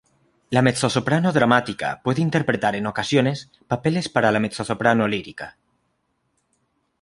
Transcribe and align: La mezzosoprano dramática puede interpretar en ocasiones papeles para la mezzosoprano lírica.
La 0.49 0.63
mezzosoprano 0.63 1.31
dramática 1.31 2.01
puede 2.03 2.23
interpretar 2.23 2.75
en 2.75 2.87
ocasiones 2.87 3.51
papeles 3.67 4.09
para 4.09 4.31
la 4.31 4.39
mezzosoprano 4.39 5.07
lírica. 5.07 5.59